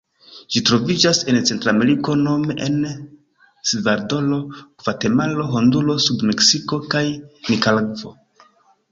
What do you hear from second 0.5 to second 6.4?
Ĝi troviĝas en Centrameriko nome en Salvadoro, Gvatemalo, Honduro, suda